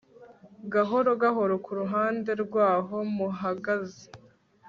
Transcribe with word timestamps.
gahoro 0.73 1.11
gahoro 1.23 1.55
kuruhande 1.65 2.31
rwaho 2.43 2.97
muhagaze 3.15 4.05